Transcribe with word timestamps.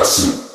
assim. 0.00 0.51